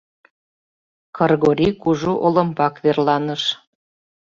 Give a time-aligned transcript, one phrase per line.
[1.15, 3.43] Кыргорий кужу олымбак верланыш.